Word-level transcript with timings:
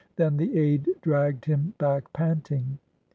"Then 0.15 0.37
the 0.37 0.57
aid 0.57 0.89
dragged 1.03 1.45
him 1.45 1.75
back 1.77 2.11
panting. 2.11 2.79